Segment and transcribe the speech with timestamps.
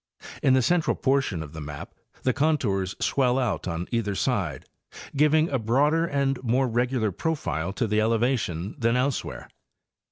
[0.41, 1.93] In the central portion of the map
[2.23, 4.65] the con tours swell out on either side,
[5.15, 9.47] giving a broader and more regular profile to the elevation than elsewhere.